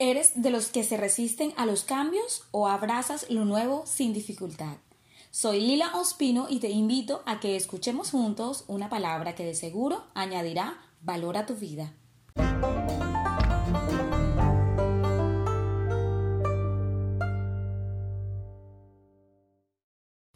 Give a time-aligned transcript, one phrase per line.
[0.00, 4.78] ¿Eres de los que se resisten a los cambios o abrazas lo nuevo sin dificultad?
[5.30, 10.04] Soy Lila Ospino y te invito a que escuchemos juntos una palabra que de seguro
[10.14, 11.94] añadirá valor a tu vida.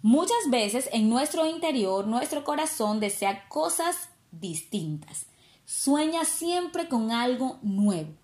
[0.00, 5.26] Muchas veces en nuestro interior nuestro corazón desea cosas distintas.
[5.64, 8.14] Sueña siempre con algo nuevo.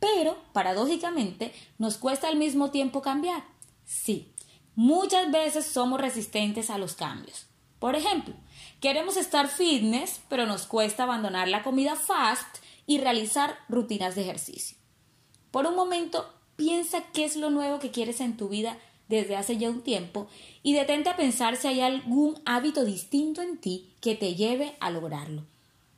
[0.00, 3.44] Pero, paradójicamente, nos cuesta al mismo tiempo cambiar.
[3.84, 4.32] Sí,
[4.74, 7.46] muchas veces somos resistentes a los cambios.
[7.78, 8.34] Por ejemplo,
[8.80, 14.76] queremos estar fitness, pero nos cuesta abandonar la comida fast y realizar rutinas de ejercicio.
[15.50, 18.78] Por un momento, piensa qué es lo nuevo que quieres en tu vida
[19.08, 20.28] desde hace ya un tiempo
[20.62, 24.90] y detente a pensar si hay algún hábito distinto en ti que te lleve a
[24.90, 25.44] lograrlo.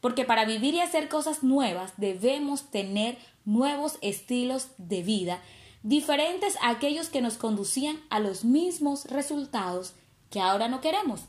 [0.01, 5.43] Porque para vivir y hacer cosas nuevas debemos tener nuevos estilos de vida
[5.83, 9.95] diferentes a aquellos que nos conducían a los mismos resultados
[10.31, 11.23] que ahora no queremos.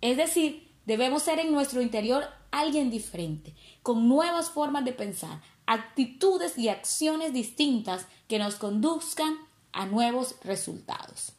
[0.00, 6.56] Es decir, debemos ser en nuestro interior alguien diferente, con nuevas formas de pensar, actitudes
[6.58, 9.36] y acciones distintas que nos conduzcan
[9.72, 11.32] a nuevos resultados.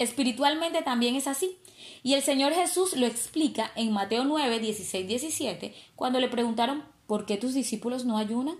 [0.00, 1.58] Espiritualmente también es así.
[2.02, 7.26] Y el Señor Jesús lo explica en Mateo 9, 16, 17, cuando le preguntaron, ¿por
[7.26, 8.56] qué tus discípulos no ayunan?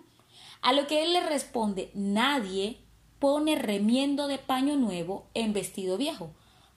[0.61, 2.77] A lo que él le responde, nadie
[3.18, 6.30] pone remiendo de paño nuevo en vestido viejo,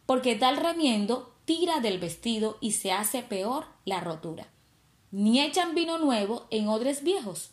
[0.06, 4.48] porque tal remiendo tira del vestido y se hace peor la rotura.
[5.12, 7.52] Ni echan vino nuevo en odres viejos.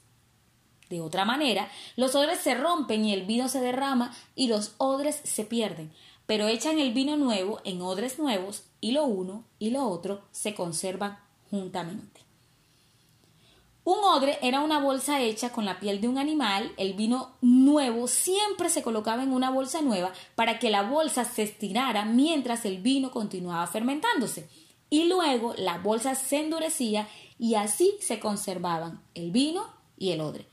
[0.89, 5.21] De otra manera, los odres se rompen y el vino se derrama y los odres
[5.25, 5.93] se pierden
[6.31, 10.55] pero echan el vino nuevo en odres nuevos y lo uno y lo otro se
[10.55, 11.19] conservan
[11.51, 12.21] juntamente.
[13.83, 18.07] Un odre era una bolsa hecha con la piel de un animal, el vino nuevo
[18.07, 22.79] siempre se colocaba en una bolsa nueva para que la bolsa se estirara mientras el
[22.79, 24.49] vino continuaba fermentándose.
[24.89, 27.09] Y luego la bolsa se endurecía
[27.41, 29.67] y así se conservaban el vino
[29.99, 30.47] y el odre.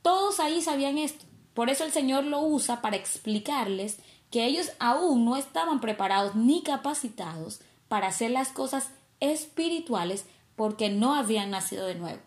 [0.00, 1.26] Todos ahí sabían esto.
[1.52, 3.98] Por eso el Señor lo usa para explicarles
[4.30, 10.26] que ellos aún no estaban preparados ni capacitados para hacer las cosas espirituales
[10.56, 12.20] porque no habían nacido de nuevo.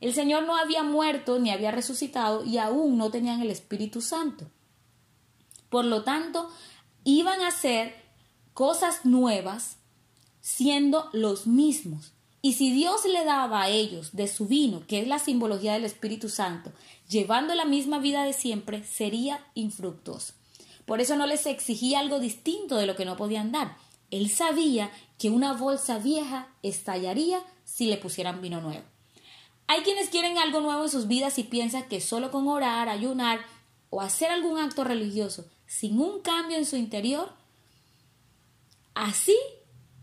[0.00, 4.46] El Señor no había muerto ni había resucitado y aún no tenían el Espíritu Santo.
[5.68, 6.48] Por lo tanto,
[7.04, 7.94] iban a hacer
[8.54, 9.76] cosas nuevas
[10.40, 12.12] siendo los mismos.
[12.40, 15.84] Y si Dios le daba a ellos de su vino, que es la simbología del
[15.84, 16.72] Espíritu Santo,
[17.08, 20.34] llevando la misma vida de siempre, sería infructuoso.
[20.88, 23.76] Por eso no les exigía algo distinto de lo que no podían dar.
[24.10, 28.84] Él sabía que una bolsa vieja estallaría si le pusieran vino nuevo.
[29.66, 33.40] Hay quienes quieren algo nuevo en sus vidas y piensan que solo con orar, ayunar
[33.90, 37.34] o hacer algún acto religioso sin un cambio en su interior,
[38.94, 39.36] así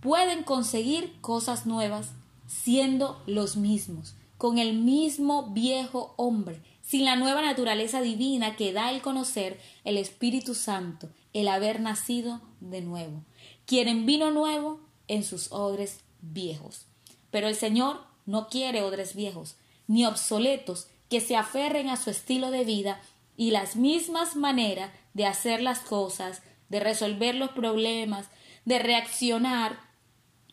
[0.01, 2.12] pueden conseguir cosas nuevas
[2.45, 8.91] siendo los mismos, con el mismo viejo hombre, sin la nueva naturaleza divina que da
[8.91, 13.23] el conocer el Espíritu Santo, el haber nacido de nuevo.
[13.66, 16.85] Quieren vino nuevo en sus odres viejos.
[17.31, 19.56] Pero el Señor no quiere odres viejos,
[19.88, 23.01] ni obsoletos que se aferren a su estilo de vida
[23.35, 28.28] y las mismas maneras de hacer las cosas, de resolver los problemas,
[28.66, 29.79] de reaccionar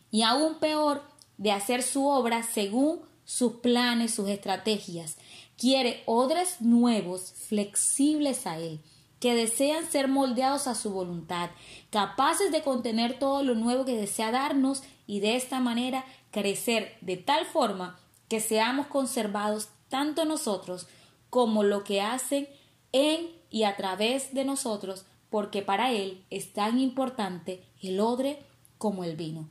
[0.09, 1.03] y aún peor,
[1.37, 5.17] de hacer su obra según sus planes, sus estrategias.
[5.63, 8.81] Quiere odres nuevos, flexibles a Él,
[9.21, 11.51] que desean ser moldeados a su voluntad,
[11.89, 17.15] capaces de contener todo lo nuevo que desea darnos y de esta manera crecer de
[17.15, 17.97] tal forma
[18.27, 20.87] que seamos conservados tanto nosotros
[21.29, 22.49] como lo que hacen
[22.91, 28.39] en y a través de nosotros, porque para Él es tan importante el odre
[28.77, 29.49] como el vino.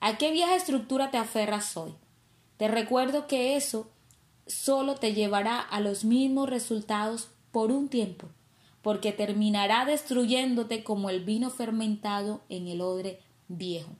[0.00, 1.94] ¿A qué vieja estructura te aferras hoy?
[2.56, 3.90] Te recuerdo que eso
[4.46, 8.28] solo te llevará a los mismos resultados por un tiempo,
[8.82, 13.90] porque terminará destruyéndote como el vino fermentado en el odre viejo.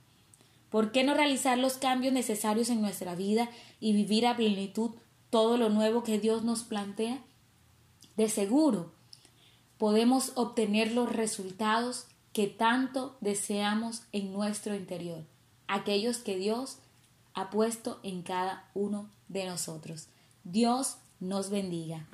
[0.69, 4.91] ¿Por qué no realizar los cambios necesarios en nuestra vida y vivir a plenitud
[5.29, 7.23] todo lo nuevo que Dios nos plantea?
[8.17, 8.91] De seguro
[9.77, 15.23] podemos obtener los resultados que tanto deseamos en nuestro interior,
[15.67, 16.77] aquellos que Dios
[17.35, 20.07] ha puesto en cada uno de nosotros.
[20.43, 22.05] Dios nos bendiga.